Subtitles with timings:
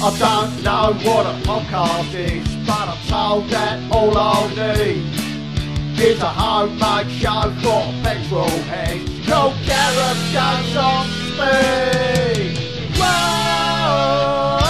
[0.00, 5.02] I don't know what a podcast is, but I'm told that all I'll need
[5.98, 9.10] is a homemade show for petrol heads.
[9.26, 12.54] Called Gareth Jones on speed.
[12.96, 14.60] Whoa!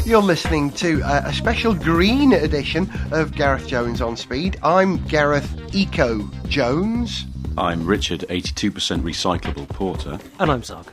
[0.06, 4.56] You're listening to a, a special green edition of Gareth Jones on Speed.
[4.62, 7.24] I'm Gareth Eco Jones.
[7.58, 8.70] I'm Richard, 82%
[9.02, 10.18] recyclable porter.
[10.38, 10.86] And I'm Zog.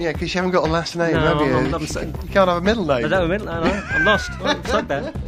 [0.00, 1.54] Yeah, because you haven't got a last name, No, have you?
[1.54, 3.04] I'm- I'm you, so- can't- you can't have a middle name.
[3.04, 4.30] I don't admit, no, no, I'm lost.
[4.40, 5.14] Oh, it's like that.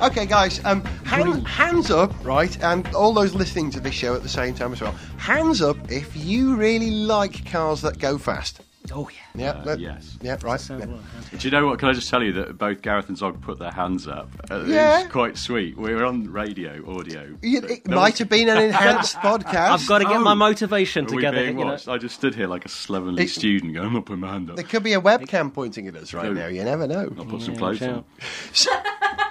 [0.00, 2.62] Okay, guys, um, hand, hands up, right?
[2.62, 4.92] And all those listening to this show at the same time as well.
[5.16, 8.60] Hands up if you really like cars that go fast.
[8.94, 9.40] Oh, yeah.
[9.44, 10.16] Yeah, Uh, that- yes.
[10.22, 10.60] Yeah, right.
[10.60, 10.86] So, yeah.
[10.86, 11.00] well,
[11.36, 11.78] Do you know what?
[11.78, 14.28] Can I just tell you that both Gareth and Zog put their hands up?
[14.50, 15.00] Uh, Yeah.
[15.02, 15.76] It's quite sweet.
[15.76, 17.36] We were on radio, audio.
[17.42, 19.70] You- It no might one's- have been an enhanced podcast.
[19.70, 20.20] I've got to get Oh.
[20.24, 21.38] my motivation Are we together.
[21.42, 21.78] being You know.
[21.88, 24.50] I just stood here like a slovenly It- student going, I'm not putting my hand
[24.50, 24.56] up.
[24.56, 26.32] There could be a webcam pointing at us right No.
[26.32, 26.46] now.
[26.46, 27.12] You never know.
[27.18, 28.04] I'll put some clothes on.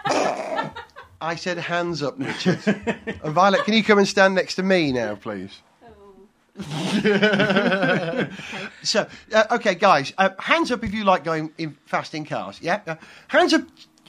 [1.22, 2.60] I said hands up, Richard.
[2.66, 5.62] and Violet, can you come and stand next to me now, please?
[8.84, 12.60] so, uh, okay, guys, uh, hands up if you like going in fast in cars.
[12.62, 12.96] Yeah, uh,
[13.28, 13.64] hands up.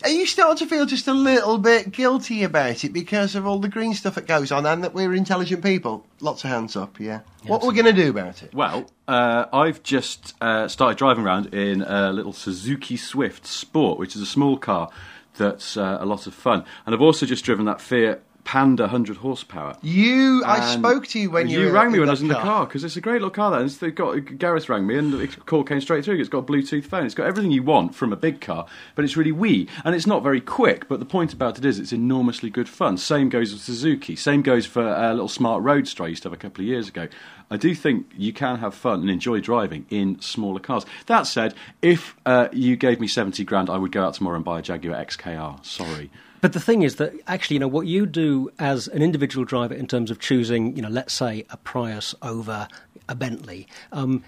[0.05, 3.59] Are you starting to feel just a little bit guilty about it because of all
[3.59, 6.07] the green stuff that goes on, and that we're intelligent people?
[6.21, 7.01] Lots of hands up.
[7.01, 7.21] Yeah.
[7.47, 8.55] what are we going to do about it?
[8.55, 14.15] Well, uh, I've just uh, started driving around in a little Suzuki Swift Sport, which
[14.15, 14.91] is a small car
[15.37, 16.65] that's uh, a lot of fun.
[16.85, 19.77] And I've also just driven that Fiat Panda 100 horsepower.
[19.83, 22.35] You, I spoke to you when you, you rang me when I was in the
[22.35, 22.65] car.
[22.65, 23.51] because it's a great little car.
[23.51, 26.21] That and it's got Gareth rang me and the call came straight through.
[26.21, 27.05] It's got a Bluetooth phone.
[27.05, 30.07] It's got everything you want from a big car, but it's really wee and it's
[30.07, 30.89] not very quick.
[30.89, 32.99] But the point about it is, it's enormously good fun.
[32.99, 34.15] Same goes with Suzuki.
[34.15, 36.87] Same goes for a little smart roadster I used to have a couple of years
[36.87, 37.09] ago.
[37.51, 40.87] I do think you can have fun and enjoy driving in smaller cars.
[41.07, 44.45] That said, if uh, you gave me seventy grand, I would go out tomorrow and
[44.45, 45.65] buy a Jaguar XKR.
[45.65, 46.13] Sorry.
[46.41, 49.75] But the thing is that actually, you know, what you do as an individual driver
[49.75, 52.69] in terms of choosing, you know, let's say a Prius over
[53.09, 54.23] a Bentley, um,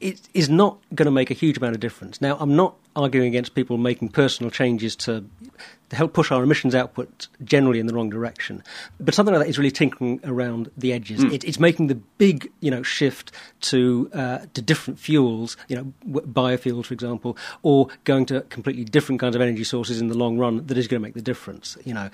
[0.00, 2.20] it is not going to make a huge amount of difference.
[2.20, 5.24] Now, I'm not arguing against people making personal changes to,
[5.90, 8.62] to help push our emissions output generally in the wrong direction,
[8.98, 11.22] but something like that is really tinkering around the edges.
[11.24, 13.32] It, it's making the big, you know, shift
[13.62, 19.20] to uh, to different fuels, you know, biofuels, for example, or going to completely different
[19.20, 21.76] kinds of energy sources in the long run that is going to make the difference.
[21.84, 22.10] You know,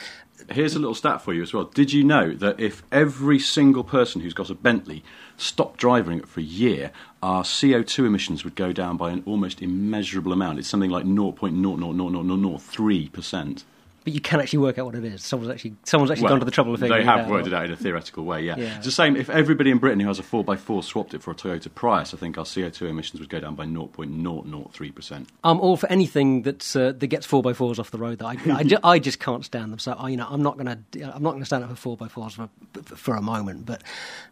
[0.50, 1.64] Here's a little stat for you as well.
[1.64, 5.02] Did you know that if every single person who's got a Bentley
[5.36, 6.90] stopped driving it for a year,
[7.22, 10.58] our CO2 emissions would go down by an almost immeasurable amount?
[10.58, 13.64] It's something like 0.00003%.
[14.04, 15.22] but you can actually work out what it is.
[15.24, 16.96] Someone's actually someone's actually Well, gone to the trouble of thinking.
[16.96, 17.30] They figuring have it out.
[17.30, 18.56] worked it out in a theoretical way, yeah.
[18.56, 18.76] Yeah.
[18.76, 19.16] It's the same.
[19.16, 22.16] If everybody in Britain who has a 4x4 swapped it for a Toyota Prius, I
[22.16, 25.26] think our CO2 emissions would go down by 0.003%.
[25.44, 28.18] I'm all for anything that's uh, that gets four x fours off the road.
[28.18, 29.78] Though I, I, ju- I just can't stand them.
[29.78, 30.78] So I, you know, I'm not gonna
[31.14, 32.48] I'm not gonna stand up for four x fours for
[32.96, 33.66] for a moment.
[33.66, 33.82] But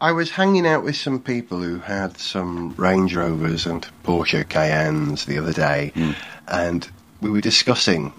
[0.00, 5.26] I was hanging out with some people who had some Range Rovers and Porsche Cayennes
[5.26, 5.92] the other day,
[6.48, 6.88] and
[7.20, 8.12] we were discussing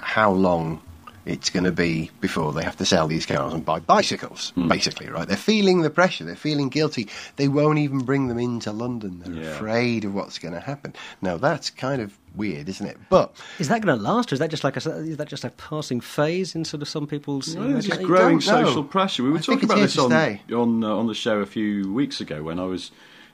[0.00, 0.80] how long
[1.30, 5.08] it's going to be before they have to sell these cars and buy bicycles, basically,
[5.08, 5.26] right?
[5.26, 7.08] They're feeling the pressure, they're feeling guilty.
[7.36, 9.20] They won't even bring them into London.
[9.24, 9.50] They're Yeah.
[9.50, 10.94] afraid of what's going to happen.
[11.22, 12.96] Now, that's kind of weird, isn't it?
[13.08, 15.44] But is that going to last, or is that just like a, is that just
[15.44, 17.56] a passing phase in sort of some people's?
[17.56, 18.64] Well, it's just growing don't know.
[18.66, 19.22] social pressure.
[19.22, 22.20] We were I talking about this on on uh, on the show a few weeks
[22.20, 22.90] ago when I was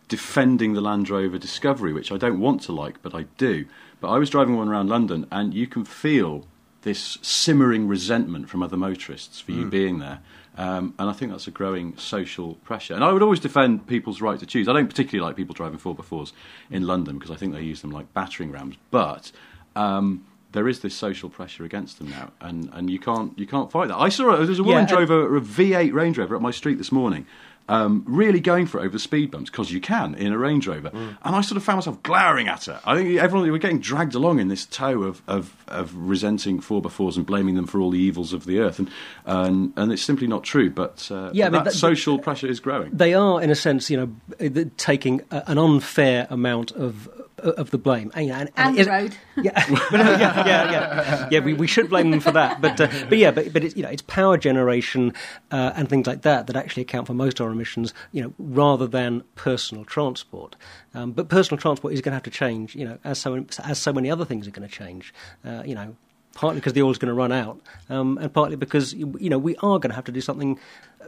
[0.08, 3.66] defending the Land Rover Discovery, which I don't want to like, but I do.
[4.00, 6.46] But I was driving one around London, and you can feel
[6.82, 9.58] this simmering resentment from other motorists for Hmm.
[9.60, 10.20] you being there.
[10.58, 12.94] Um, and I think that's a growing social pressure.
[12.94, 14.68] And I would always defend people's right to choose.
[14.68, 16.32] I don't particularly like people driving 4x4s
[16.70, 18.76] in London because I think they use them like battering rams.
[18.90, 19.32] But
[19.74, 23.70] um, there is this social pressure against them now, and, and you can't you can't
[23.70, 23.98] fight that.
[23.98, 26.78] I saw there's a woman Yeah, drove a, a V8 Range Rover up my street
[26.78, 27.26] this morning,
[27.68, 30.90] um, really going for it over speed bumps because you can in a Range Rover,
[30.90, 31.16] Mm.
[31.22, 32.80] and I sort of found myself glowering at her.
[32.84, 37.16] I think everyone we're getting dragged along in this tow of of, of resenting 4x4s
[37.16, 38.90] and blaming them for all the evils of the earth, and
[39.24, 40.70] and, and it's simply not true.
[40.70, 42.90] But uh, Yeah, I mean, that, that- social pressure is growing.
[42.92, 43.96] They are, in a sense, you
[44.40, 48.10] know, taking an unfair amount of of the blame.
[48.14, 49.16] And, you know, and, And it the road.
[49.36, 51.28] Yeah, uh, yeah, yeah, yeah.
[51.30, 52.60] Yeah, we, we should blame them for that.
[52.60, 55.12] But uh, but yeah, but but it's you know it's power generation
[55.50, 57.92] uh, and things like that that actually account for most of our emissions.
[58.12, 60.56] You know, rather than personal transport.
[60.94, 62.74] Um, but personal transport is going to have to change.
[62.74, 65.12] You know, as so as so many other things are going to change.
[65.44, 65.96] Uh, you know.
[66.36, 69.56] Partly because the oil's going to run out, um, and partly because you know we
[69.56, 70.58] are going to have to do something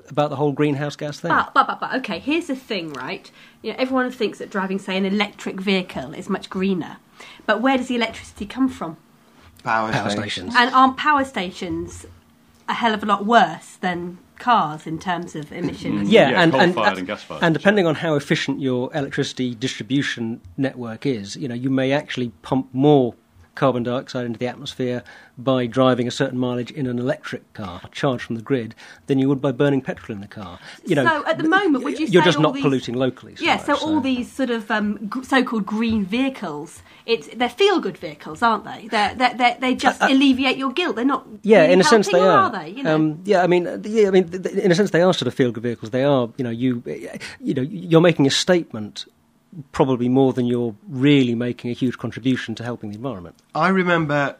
[0.08, 1.28] about the whole greenhouse gas thing.
[1.28, 3.30] But, but, but, but, okay, here's the thing, right?
[3.62, 6.96] You know, everyone thinks that driving, say, an electric vehicle is much greener.
[7.46, 8.96] But where does the electricity come from?
[9.64, 10.52] Power, Power stations.
[10.52, 10.54] stations.
[10.56, 12.06] And aren't power stations
[12.68, 16.08] a hell of a lot worse than cars in terms of emissions?
[16.08, 20.40] Yeah, Yeah, and, and, coal-fired and gas-fired, and depending on how efficient your electricity distribution
[20.56, 23.14] network is, you know, you may actually pump more
[23.58, 25.02] carbon dioxide into the atmosphere
[25.36, 28.74] by driving a certain mileage in an electric car charged from the grid
[29.06, 30.58] than you would by burning petrol in the car.
[30.86, 33.36] You know, So at the moment, would you you're say just not these- polluting locally.
[33.36, 37.98] So yeah, much, so all these sort of um, so-called green vehicles, it's they're feel-good
[37.98, 38.88] vehicles, aren't they?
[38.88, 40.96] They're, they're, they're, they just alleviate your guilt.
[40.96, 41.22] They're not.
[41.26, 42.38] Uh, Yeah, really in a sense they are.
[42.44, 42.70] are they?
[42.70, 42.94] You know?
[42.94, 44.28] um, yeah, I mean, uh, yeah, I mean,
[44.64, 45.90] in a sense they are sort of feel-good vehicles.
[45.90, 49.04] They are, you know, you, uh, you know, you're making a statement,
[49.72, 53.36] probably more than you're really making a huge contribution to helping the environment.
[53.54, 54.36] I remember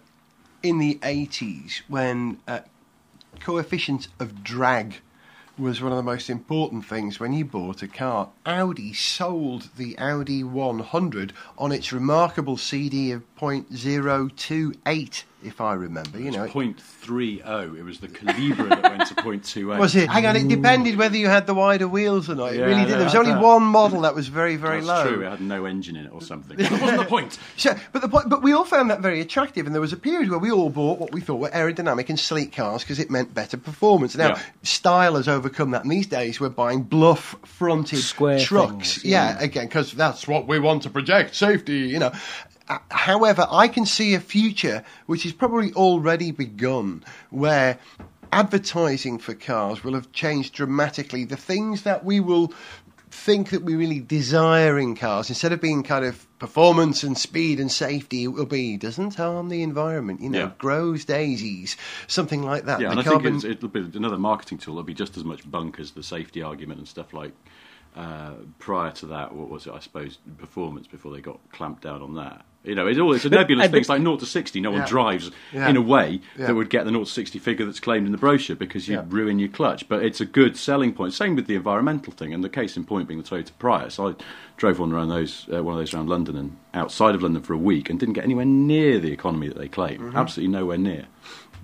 [0.63, 2.61] in the 80s when uh,
[3.41, 5.01] coefficient of drag
[5.59, 8.29] was one of the most important things when you bought a car.
[8.47, 16.19] Audi sold the Audi 100 on its remarkable CD of 0.028, if I remember.
[16.21, 17.75] You know, it- Point three oh.
[17.75, 19.79] It was the Calibra that went to point two eight.
[19.79, 20.09] was it?
[20.09, 22.53] Hang on, it depended whether you had the wider wheels or not.
[22.53, 22.91] It Yeah, really did.
[22.91, 23.43] yeah, There was I only bet.
[23.43, 25.09] one model that was very, very That's low.
[25.15, 25.27] true.
[25.27, 26.57] It had no engine in it or something.
[26.57, 27.39] That wasn't the point.
[27.57, 29.97] So, but the point, but we all found that very attractive, and there was a
[29.97, 33.11] period where we all bought what we thought were aerodynamic and sleek cars because it
[33.11, 34.17] meant better performance.
[34.17, 34.41] Now, Yeah.
[34.63, 38.95] style has overcome that, and these days we're buying bluff-fronted Square trucks.
[38.97, 41.79] things, yeah, again, because that's what we want to project safety.
[41.79, 42.13] You know.
[42.91, 47.79] However, I can see a future which is probably already begun, where
[48.33, 51.25] advertising for cars will have changed dramatically.
[51.25, 52.53] The things that we will
[53.11, 57.59] think that we really desire in cars, instead of being kind of performance and speed
[57.59, 60.51] and safety, it will be doesn't harm the environment, you know, Yeah.
[60.59, 61.77] grows daisies,
[62.07, 62.81] something like that.
[62.81, 64.75] Yeah, The and I think it's, it'll be another marketing tool.
[64.75, 67.33] It'll be just as much bunk as the safety argument and stuff like.
[67.97, 69.73] Uh, prior to that, what was it?
[69.73, 72.45] I suppose performance before they got clamped down on that.
[72.65, 73.81] You know, it's all it's a nebulous thing.
[73.81, 74.61] It's like 0 to 60.
[74.61, 74.81] No Yeah.
[74.81, 75.69] one drives Yeah.
[75.69, 76.47] in a way Yeah.
[76.49, 79.01] that would get the 0 to 60 figure that's claimed in the brochure because you
[79.09, 79.89] ruin your clutch.
[79.89, 81.15] But it's a good selling point.
[81.15, 83.99] Same with the environmental thing, and the case in point being the Toyota Prius.
[83.99, 84.15] I
[84.57, 87.55] drove one around those uh, one of those around London and outside of London for
[87.55, 90.01] a week and didn't get anywhere near the economy that they claim.
[90.01, 90.17] Mm-hmm.
[90.17, 91.05] Absolutely nowhere near.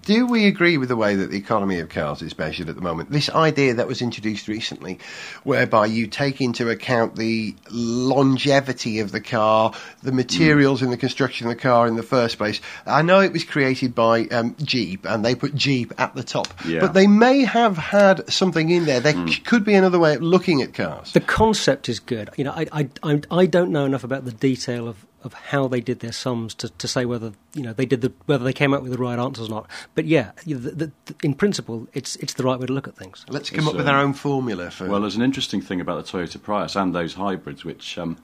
[0.05, 2.83] Do we agree with the way that the economy of cars is measured at the
[2.83, 3.11] moment?
[3.11, 4.99] This idea that was introduced recently,
[5.45, 9.73] whereby you take into account the longevity of the car,
[10.03, 12.61] the materials in the construction of the car in the first place.
[12.87, 16.49] I know it was created by um, Jeep, and they put Jeep at the top,
[16.67, 16.81] Yeah.
[16.81, 19.01] but they may have had something in there.
[19.01, 21.13] There c- could be another way of looking at cars.
[21.13, 22.31] The concept is good.
[22.37, 25.67] You know, I, I, I, I don't know enough about the detail of, of how
[25.67, 28.53] they did their sums to, to say whether you know they did the whether they
[28.53, 29.71] came up with the right answers or not.
[29.95, 32.97] But yeah, you the, the, in principle, it's it's the right way to look at
[32.97, 33.25] things.
[33.29, 34.89] Let's come up with um, our own formula for.
[34.89, 38.19] Well, there's an interesting thing about the Toyota Prius and those hybrids, which um,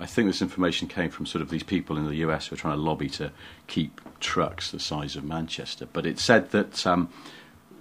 [0.00, 2.58] I think this information came from sort of these people in the US who are
[2.58, 3.32] trying to lobby to
[3.66, 5.86] keep trucks the size of Manchester.
[5.92, 7.08] But it said that um,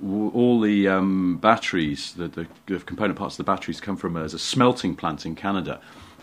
[0.03, 4.33] all the um, batteries, the, the, the component parts of the batteries, come from as
[4.33, 5.79] a smelting plant in Canada.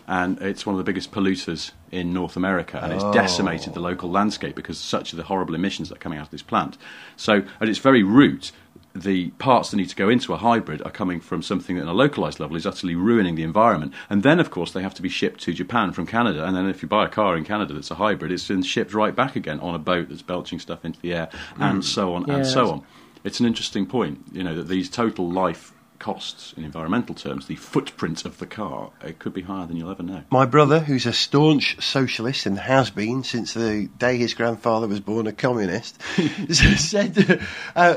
[0.07, 3.83] And it's one of the biggest polluters in North America, and it's decimated the oh.
[3.83, 6.77] local landscape because such are the horrible emissions that are coming out of this plant.
[7.15, 8.51] So, at its very root,
[8.95, 11.87] the parts that need to go into a hybrid are coming from something that, on
[11.87, 13.93] a localized level, is utterly ruining the environment.
[14.09, 16.45] And then, of course, they have to be shipped to Japan from Canada.
[16.45, 18.93] And then, if you buy a car in Canada that's a hybrid, it's then shipped
[18.93, 21.81] right back again on a boat that's belching stuff into the air, and hmm.
[21.81, 22.83] so on Yeah, and so on.
[23.23, 25.72] It's an interesting point, you know, that these total life
[26.03, 29.89] costs in environmental terms, the footprint of the car, it could be higher than you'll
[29.89, 30.21] ever know.
[30.31, 34.99] My brother, who's a staunch socialist and has been since the day his grandfather was
[34.99, 36.01] born a communist,
[36.49, 37.39] said
[37.77, 37.95] uh,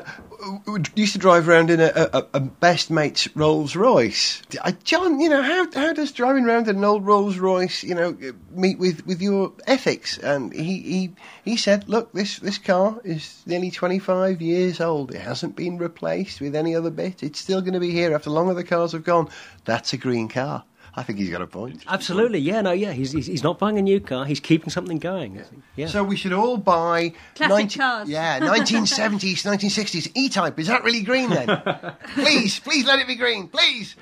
[0.94, 4.42] used to drive around in a, a, a best mate's Rolls Royce.
[4.60, 7.94] Uh, John, you know how how does driving around in an old Rolls Royce, you
[7.94, 8.16] know,
[8.50, 10.18] meet with, with your ethics?
[10.18, 15.14] And he, he he said, look, this this car is nearly twenty five years old.
[15.14, 17.22] It hasn't been replaced with any other bit.
[17.22, 19.28] It's still going to be here after long other cars have gone.
[19.64, 20.64] That's a green car.
[20.98, 21.82] I think he's got a point.
[21.86, 22.92] Absolutely, yeah, no, yeah.
[22.92, 24.24] He's, he's he's not buying a new car.
[24.24, 25.42] He's keeping something going.
[25.76, 25.88] Yeah.
[25.88, 28.08] So we should all buy Classic cars.
[28.08, 30.58] Yeah, 1970s, 1960s E-Type.
[30.58, 31.60] Is that really green then?
[32.14, 33.94] please, please let it be green, please.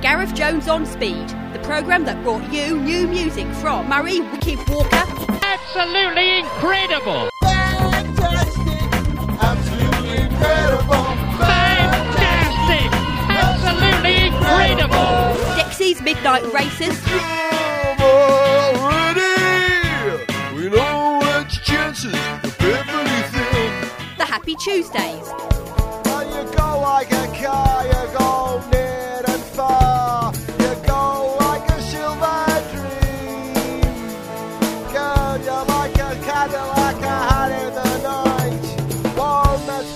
[0.00, 5.04] Gareth Jones on Speed, the programme that brought you new music from Murray Wiki Walker,
[5.42, 7.28] Absolutely incredible!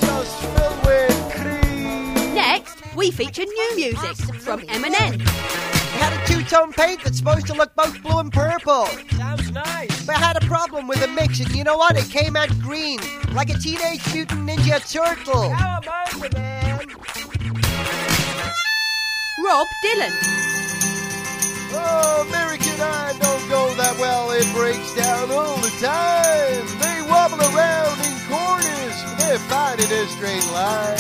[0.00, 2.34] Just filled with cream.
[2.34, 5.81] Next, we feature new music from Eminem, We had a
[6.44, 8.86] two-tone paint that's supposed to look both blue and purple.
[9.16, 10.06] Sounds nice.
[10.06, 11.96] But I had a problem with the mix, and you know what?
[11.96, 12.98] It came out green,
[13.32, 15.50] like a teenage mutant ninja turtle.
[15.50, 16.78] How about you, man?
[19.44, 20.12] Rob Dylan,
[21.74, 24.30] Oh, American Eye don't go that well.
[24.32, 26.66] It breaks down all the time.
[26.78, 28.96] They wobble around in corners.
[29.18, 30.98] They're fine in a straight line.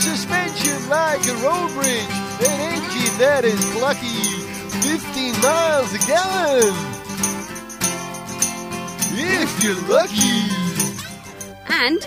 [0.00, 2.16] Suspension like a road bridge.
[2.42, 4.45] An engine that is clucky.
[5.16, 6.74] 15 miles a gallon.
[9.18, 10.44] If you're lucky.
[11.70, 12.00] and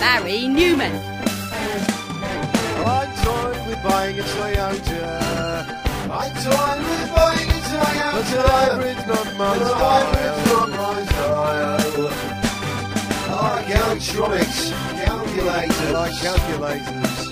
[0.00, 0.90] Barry Newman.
[2.84, 5.10] I'm toying with buying a Toyota.
[6.10, 8.10] I'm toying with buying a Toyota.
[8.12, 9.78] But a hybrid's not my style.
[9.78, 12.10] hybrid's not my style.
[13.28, 14.60] I like electronics,
[15.04, 15.94] calculators.
[15.94, 17.29] I calculators.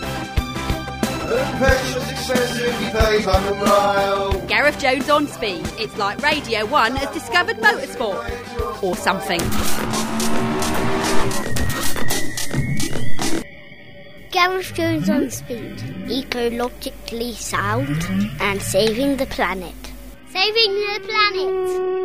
[1.30, 4.46] And petrol's expensive, you pay by the mile.
[4.46, 5.60] Gareth Jones on speed.
[5.78, 8.82] It's like Radio 1 has discovered motorsport.
[8.82, 9.40] Or something.
[14.30, 18.06] Gareth Jones on speed, ecologically sound,
[18.40, 19.74] and saving the planet.
[20.30, 21.98] Saving the planet!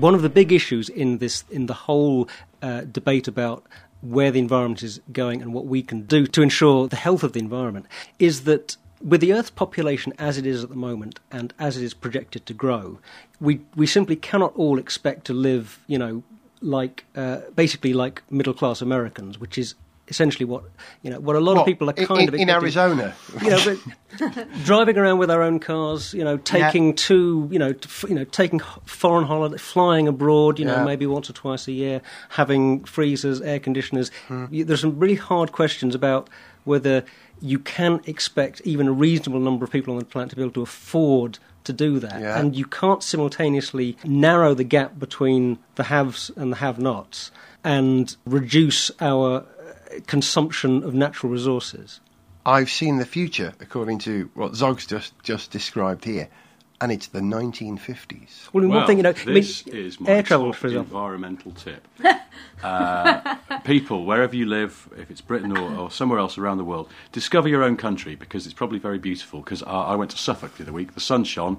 [0.00, 2.28] one of the big issues in this in the whole
[2.62, 3.64] uh, debate about
[4.02, 7.32] where the environment is going and what we can do to ensure the health of
[7.32, 7.86] the environment
[8.18, 11.82] is that with the Earth's population as it is at the moment and as it
[11.82, 12.98] is projected to grow,
[13.40, 16.22] we we simply cannot all expect to live, you know,
[16.60, 19.74] like uh, basically like middle class Americans, which is
[20.10, 20.64] essentially what
[21.02, 22.50] you know what a lot What, of people are kind in, of in.
[22.50, 23.14] Arizona.
[23.42, 23.78] you know,
[24.64, 28.24] driving around with our own cars, you know, taking to, you know, to, you know,
[28.24, 33.40] taking foreign holiday, flying abroad, you know, maybe once or twice a year, having freezers,
[33.40, 34.10] air conditioners.
[34.28, 34.46] Hmm.
[34.50, 36.28] You, there's some really hard questions about
[36.64, 37.04] whether
[37.40, 40.52] you can expect even a reasonable number of people on the planet to be able
[40.52, 42.38] to afford to do that, Yeah.
[42.38, 47.30] and you can't simultaneously narrow the gap between the haves and the have-nots
[47.62, 49.44] and reduce our
[50.06, 52.00] consumption of natural resources.
[52.46, 56.28] I've seen the future, according to what Zog's just, just described here,
[56.80, 58.52] and it's the 1950s.
[58.52, 60.68] Well, Well, one thing, you know, I mean, this is my air travel, top for
[60.68, 61.86] environmental tip.
[62.62, 66.88] uh, people, wherever you live, if it's Britain or, or somewhere else around the world,
[67.12, 69.40] discover your own country because it's probably very beautiful.
[69.40, 71.58] Because I, I went to Suffolk the other week, the sun shone.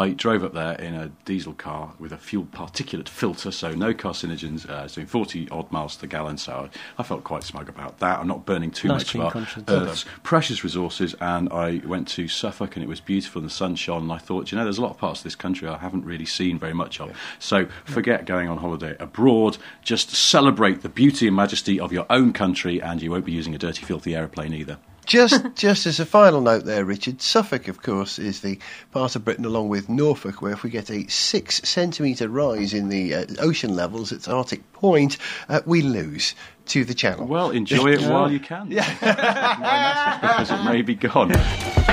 [0.00, 3.92] I drove up there in a diesel car with a fuel particulate filter, so no
[3.94, 6.38] carcinogens, uh, doing 40 odd miles to the gallon.
[6.38, 8.18] So I, I felt quite smug about that.
[8.20, 9.64] I'm not burning too Nice much clean of our conscience.
[9.68, 11.14] Earth's precious resources.
[11.20, 14.02] And I went to Suffolk and it was beautiful and the sun shone.
[14.02, 16.04] And I thought, you know, there's a lot of parts of this country I haven't
[16.04, 17.16] really seen very much of.
[17.38, 19.58] So forget going on holiday abroad.
[19.82, 23.54] Just celebrate the beauty and majesty of your own country, and you won't be using
[23.54, 24.78] a dirty, filthy aeroplane either.
[25.06, 28.58] Just, just as a final note there, Richard, Suffolk, of course, is the
[28.92, 32.88] part of Britain along with Norfolk where if we get a six centimetre rise in
[32.88, 36.34] the uh, ocean levels at Arctic Point, uh, we lose
[36.66, 37.26] to the Channel.
[37.26, 38.70] Well, enjoy it while you can.
[38.70, 40.18] Yeah.
[40.20, 41.32] because it may be gone.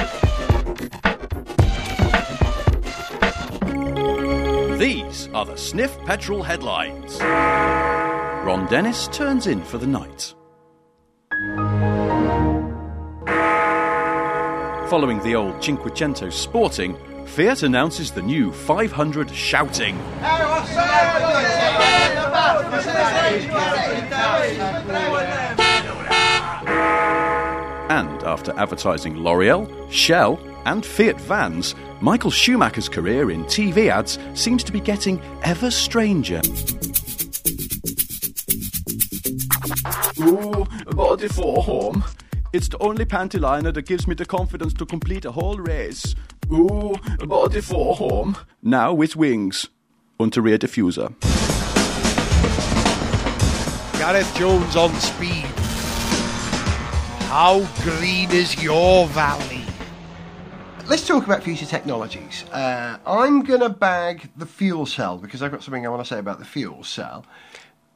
[5.32, 7.20] Are the Sniff Petrol headlines.
[7.22, 10.34] Ron Dennis turns in for the night.
[14.90, 19.96] Following the old Cinquecento Sporting, Fiat announces the new 500 Shouting.
[27.92, 34.64] And after advertising L'Oreal, Shell, and Fiat vans, Michael Schumacher's career in TV ads seems
[34.64, 36.38] to be getting ever stranger.
[40.20, 40.66] Ooh,
[40.96, 42.04] Bodyform.
[42.54, 46.16] It's the only panty liner that gives me the confidence to complete a whole race.
[46.52, 48.38] Ooh, Bodyform.
[48.64, 49.68] Now with wings.
[50.18, 51.14] Und a rear diffuser.
[54.00, 55.46] Gareth Jones on speed.
[57.28, 59.59] How green is your valley?
[60.90, 62.44] Let's talk about future technologies.
[62.52, 66.08] Uh, I'm going to bag the fuel cell because I've got something I want to
[66.08, 67.26] say about the fuel cell.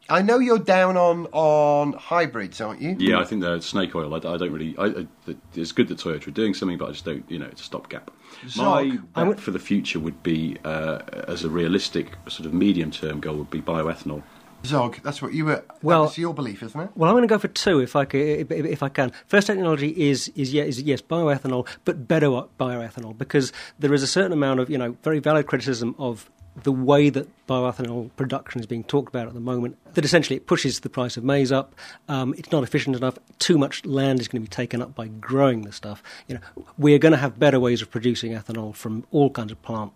[0.10, 2.96] I know you're down on on hybrids, aren't you?
[3.00, 4.14] Yeah, I think the snake oil.
[4.14, 4.76] I, I don't really.
[4.78, 7.30] I, I, it's good that Toyota are doing something, but I just don't.
[7.32, 8.12] You know, it's a stopgap.
[8.58, 13.38] My bet for the future would be, uh, as a realistic sort of medium-term goal,
[13.38, 14.24] would be bioethanol.
[14.66, 15.64] Zog, that's what you were.
[15.82, 16.90] Well- that's your belief, isn't it?
[16.96, 19.12] Well, I'm going to go for two if I, ca- if, if I can.
[19.28, 24.08] First technology is, is, yeah, is yes, bioethanol, but better bioethanol because there is a
[24.08, 26.30] certain amount of, you know, very valid criticism of
[26.62, 29.78] the way that bioethanol production is being talked about at the moment.
[29.96, 31.76] That essentially it pushes the price of maize up.
[32.08, 33.18] Um, it's not efficient enough.
[33.40, 36.04] Too much land is going to be taken up by growing the stuff.
[36.28, 39.62] You know, we're going to have better ways of producing ethanol from all kinds of
[39.64, 39.92] plant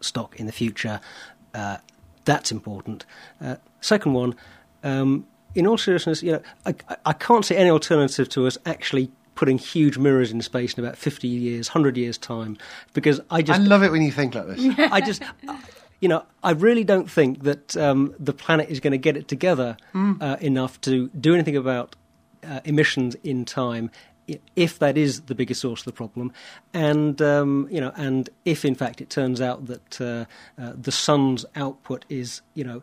[0.00, 1.00] stock in the future.
[1.54, 1.78] Uh,
[2.24, 3.04] that's important.
[3.40, 4.34] Uh, second one,
[4.82, 6.74] um, in all seriousness, you know, I,
[7.04, 10.96] I- can't see any alternative to us actually putting huge mirrors in space in about
[10.96, 12.56] 50 years, 100 years' time,
[12.94, 13.60] because I just...
[13.60, 14.78] I love it when you think like this.
[14.92, 15.22] I just,
[16.00, 19.28] you know, I really don't think that um, the planet is going to get it
[19.28, 21.96] together uh, enough to do anything about
[22.44, 23.90] uh, emissions in time.
[24.56, 26.32] If that is the biggest source of the problem,
[26.72, 30.24] and um, you know, and if in fact it turns out that uh,
[30.60, 32.82] uh, the sun's output is, you know,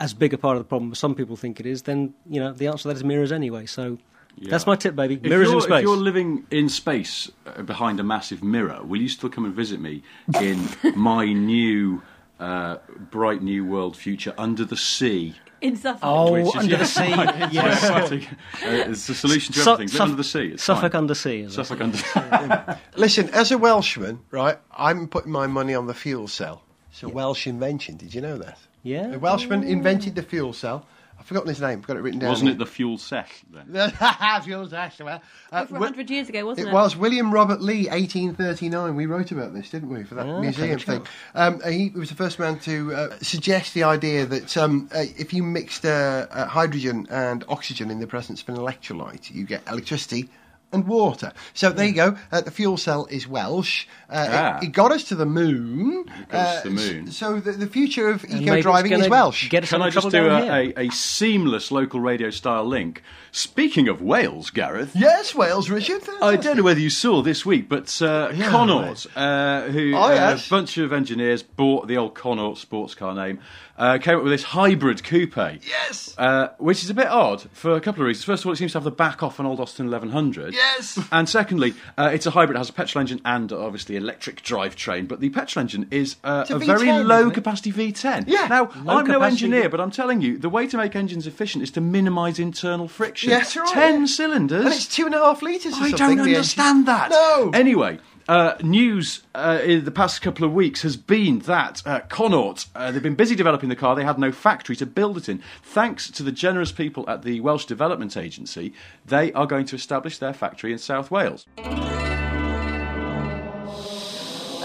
[0.00, 2.40] as big a part of the problem as some people think it is, then you
[2.40, 3.66] know the answer to that is mirrors anyway.
[3.66, 3.98] So
[4.40, 5.14] that's my tip, baby.
[5.16, 5.78] If Mirrors you're, in space.
[5.78, 9.54] If you're living in space uh, behind a massive mirror, will you still come and
[9.54, 10.02] visit me
[10.40, 12.02] in my new,
[12.38, 12.76] uh,
[13.10, 15.34] bright new world future under the sea?
[15.60, 15.98] In Suffolk.
[16.04, 16.78] Oh, Which is- under yeah.
[16.78, 17.08] the sea.
[17.10, 17.80] Yeah, yes.
[17.80, 18.22] Suffolk.
[18.62, 19.86] Uh, it's the solution to Su- everything.
[19.88, 20.46] Live Suff- under the sea.
[20.52, 20.98] It's Suffolk fine.
[21.00, 21.40] under sea.
[21.40, 21.54] Is it?
[21.56, 22.78] Suffolk under.
[22.96, 26.62] Listen, as a Welshman, right, I'm putting my money on the fuel cell.
[26.92, 27.96] It's a Welsh invention.
[27.96, 28.56] Did you know that?
[28.82, 29.12] Yeah.
[29.14, 30.86] A Welshman invented the fuel cell.
[31.20, 31.80] I've forgotten his name.
[31.80, 32.28] I've got it written down.
[32.30, 32.54] Wasn't here.
[32.54, 33.66] it the fuel cell then?
[34.44, 34.90] fuel cell?
[35.00, 35.20] well.
[35.50, 36.70] Uh, Over Wi- 100 years ago, wasn't it?
[36.70, 38.94] It was William Robert Lee, 1839.
[38.94, 41.12] We wrote about this, didn't we, for that Ah, museum clever thing?
[41.34, 45.32] Um, he was the first man to uh, suggest the idea that um, uh, if
[45.34, 49.66] you mixed uh, uh, hydrogen and oxygen in the presence of an electrolyte, you get
[49.68, 50.28] electricity
[50.72, 51.32] and water.
[51.54, 52.16] So there you go.
[52.30, 53.86] Uh, the fuel cell is Welsh.
[54.10, 54.58] Uh, Ah.
[54.58, 56.04] it, it got us to the moon.
[56.20, 57.10] It got us Uh, to the moon.
[57.10, 59.48] So the, the future of And maybe eco it's driving is gonna Welsh.
[59.48, 60.72] Get us Can in I just trouble do down a, here.
[60.76, 63.02] a, a seamless local radio style link?
[63.32, 64.92] Speaking of Wales, Gareth.
[64.94, 66.02] Yes, Wales, Richard.
[66.22, 70.02] I don't know whether you saw this week, but uh, Yeah, Connaught, uh, who Oh,
[70.02, 70.46] uh, yes.
[70.46, 73.38] a bunch of engineers bought the old Connaught sports car name,
[73.78, 75.36] uh, came up with this hybrid coupe.
[75.36, 76.14] Yes.
[76.18, 78.24] Uh, which is a bit odd for a couple of reasons.
[78.24, 80.52] First of all, it seems to have the back off an old Austin 1100.
[80.52, 80.98] Yes.
[81.12, 82.56] And secondly, uh, it's a hybrid.
[82.56, 85.06] It has a petrol engine and obviously electric drivetrain.
[85.08, 88.24] But the petrol engine is uh, a a, very low capacity V10.
[88.26, 88.48] Yeah.
[88.48, 91.62] Now, Low I'm no engineer, but I'm telling you, the way to make engines efficient
[91.62, 93.30] is to minimise internal friction.
[93.30, 94.64] Yes, right, Ten cylinders.
[94.64, 95.96] And it's two and a half litres I something.
[95.96, 96.34] don't engine.
[96.34, 97.10] understand that.
[97.10, 97.50] No.
[97.54, 102.66] Anyway, uh, news uh, in the past couple of weeks has been that uh, Connaught,
[102.74, 103.96] uh, they've been busy developing the car.
[103.96, 105.42] They had no factory to build it in.
[105.62, 108.72] Thanks to the generous people at the Welsh Development Agency,
[109.06, 111.46] they are going to establish their factory in South Wales.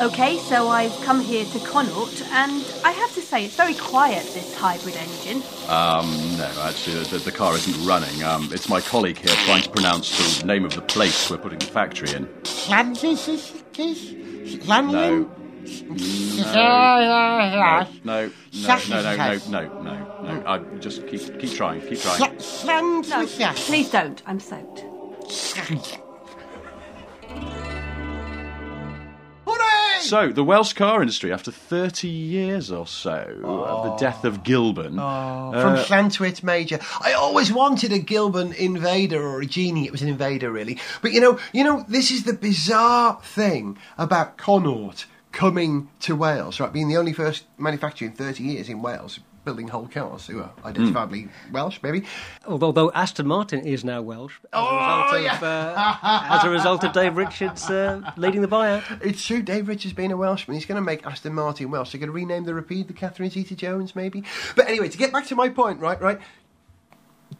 [0.02, 4.24] Okay, so I've come here to Connaught, and I have to say it's very quiet,
[4.34, 5.44] this hybrid engine.
[5.70, 8.24] Um, no, actually, the, the car isn't running.
[8.24, 11.60] Um, it's my colleague here trying to pronounce the name of the place we're putting
[11.60, 12.28] the factory in.
[14.92, 15.30] No.
[16.44, 16.60] No.
[18.04, 18.32] No, no,
[18.90, 20.44] no, no, no, no, no, no.
[20.48, 22.20] I just keep keep trying, keep trying.
[23.10, 23.26] No,
[23.56, 24.22] please don't.
[24.26, 24.84] I'm soaked.
[30.04, 33.98] So, the Welsh car industry, after 30 years or so of the oh.
[33.98, 36.80] death of Gilbern, oh, uh, From Llantwit Major.
[37.00, 39.86] I always wanted a Gilbern Invader or a Genie.
[39.86, 40.78] It was an Invader, really.
[41.02, 46.60] But you know, you know, this is the bizarre thing about Connaught coming to Wales,
[46.60, 46.72] right?
[46.72, 50.52] Being the only first manufacturer in 30 years in Wales building whole cars who are
[50.64, 52.04] identifiably Welsh, maybe.
[52.48, 56.50] Although, although Aston Martin is now Welsh as, Oh, a, result of, uh, as a
[56.50, 58.84] result of Dave Richards uh, leading the buyout.
[59.04, 61.92] It's true, Dave Richards being a Welshman, he's going to make Aston Martin Welsh.
[61.92, 64.24] They're going to rename the Rapide the Catherine Zeta Jones, maybe.
[64.56, 66.20] But anyway, to get back to my point, right, right.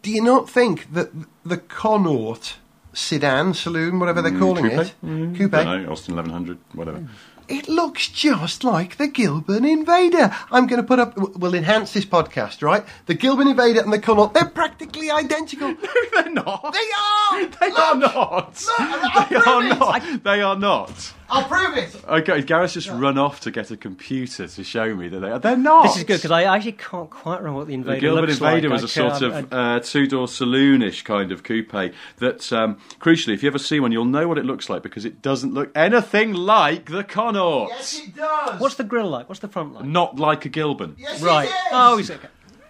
[0.02, 1.12] Do you not think that
[1.46, 2.58] the Connaught
[2.94, 4.80] sedan, saloon, whatever they're calling coupe?
[4.80, 7.08] it, coupe, don't know, Austin 1100, whatever.
[7.48, 10.34] It looks just like the Gilbern Invader.
[10.52, 12.86] I'm going to put up, we'll enhance this podcast, right?
[13.06, 15.70] The Gilbern Invader and the Connaught, they're practically identical.
[15.70, 15.78] No,
[16.14, 16.74] they're not.
[16.74, 17.46] they are!
[17.46, 18.64] They are not.
[18.80, 20.24] Look, they are not.
[20.24, 21.14] They are not.
[21.34, 21.96] I'll prove it.
[22.08, 25.40] Okay, Gareth's just run off to get a computer to show me that they are.
[25.40, 25.84] They're not.
[25.84, 28.38] This is good because I actually can't quite remember what the The Invader Gilbern looks
[28.40, 28.82] Invader like.
[28.82, 31.72] was a I can't- sort I- of uh, two-door saloonish kind of coupe
[32.18, 35.06] that, um, crucially, if you ever see one, you'll know what it looks like because
[35.06, 37.70] it doesn't look anything like the Connaught.
[37.70, 38.60] Yes, it does.
[38.60, 39.28] What's the grill like?
[39.28, 39.86] What's the front like?
[39.86, 40.96] Not like a Gilbern.
[41.00, 41.46] Yes, right.
[41.48, 41.56] it is.
[41.72, 42.28] Oh, he's okay.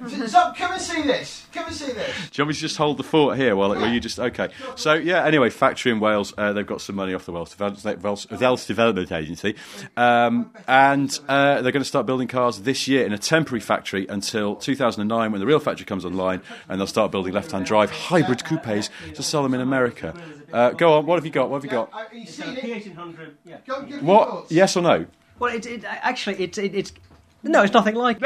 [0.09, 1.45] So come and see this.
[1.53, 2.29] Come and see this.
[2.29, 4.19] Do you want me to just hold the fort here while, it, while you just
[4.19, 4.49] okay?
[4.75, 5.25] So yeah.
[5.25, 6.33] Anyway, factory in Wales.
[6.37, 9.55] Uh, they've got some money off the Welsh, Devel- Welsh, Welsh Development Agency,
[9.97, 14.05] um, and uh, they're going to start building cars this year in a temporary factory
[14.07, 18.43] until 2009, when the real factory comes online, and they'll start building left-hand drive hybrid
[18.43, 20.13] coupes to sell them in America.
[20.51, 21.05] Uh, go on.
[21.05, 21.49] What have you got?
[21.49, 21.89] What have you got?
[21.93, 22.63] Uh, you seen it?
[22.63, 23.33] P1800.
[23.45, 23.57] Yeah.
[23.65, 24.51] Go and give me What?
[24.51, 25.05] Yes or no?
[25.39, 26.93] Well, it, it, actually, it, it, it's
[27.43, 28.23] no, it's nothing like it.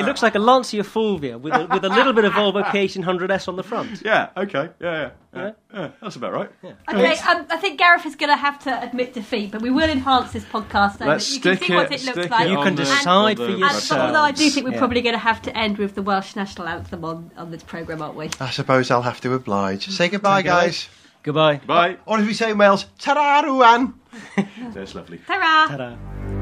[0.00, 3.48] It looks like a Lancia Fulvia with a, with a little bit of Volvo P1800S
[3.48, 4.02] on the front.
[4.10, 4.30] Yeah.
[4.36, 4.70] Okay.
[4.80, 4.92] Yeah.
[4.92, 5.10] Yeah.
[5.34, 5.50] yeah.
[5.74, 6.50] yeah that's about right.
[6.64, 9.88] Okay, um, I think Gareth is going to have to admit defeat, but we will
[9.88, 12.46] enhance this podcast so Let's that you can stick see what it- it looks like.
[12.46, 14.00] it You can the- decide for yourself.
[14.00, 14.78] although I do think we're Yeah.
[14.78, 18.02] probably going to have to end with the Welsh national anthem on, on this programme,
[18.02, 18.30] aren't we?
[18.40, 19.88] I suppose I'll have to oblige.
[19.88, 20.88] Say goodbye, guys.
[21.22, 21.60] Goodbye.
[21.66, 21.98] Bye.
[22.06, 23.92] Or if we say in Wales, ta-ra, rwan.
[24.74, 25.18] That's lovely.
[25.26, 25.66] Ta-ra!
[25.68, 26.39] Ta-da.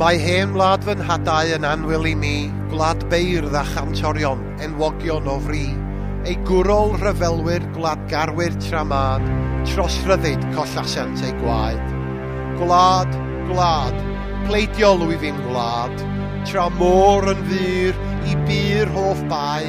[0.00, 2.36] Mae hen wlad fy nhadau yn anwyl i mi,
[2.70, 5.66] gwlad beirdd a chantorion, enwogion o fri,
[6.24, 9.26] ei gwrol rhyfelwyr gwladgarwyr tramad,
[9.68, 11.92] trosryddid collasiant ei gwaed.
[12.56, 13.12] Gwlad,
[13.50, 13.98] gwlad,
[14.46, 16.04] pleidiol wyf fi'n gwlad,
[16.48, 19.66] tra môr yn fyr i byr hoff bai,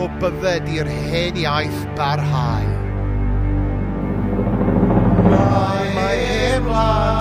[0.00, 2.72] o bydded i'r hen iaith barhau.
[5.28, 7.13] Mae, mae hen wlad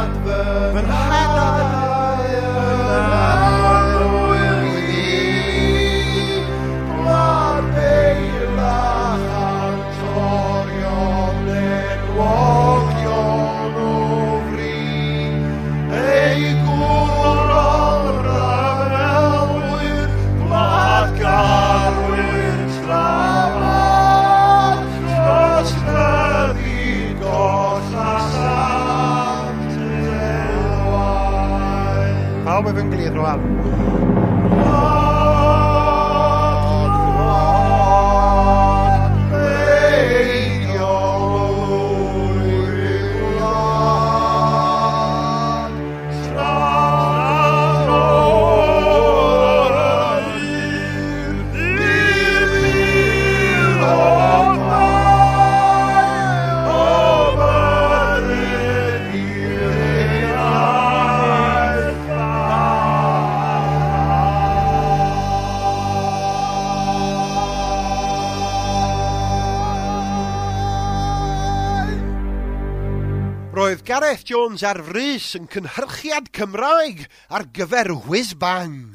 [74.54, 78.93] Jones ar frys yn cynhyrchiad Cymraeg ar gyfer whiz-bang.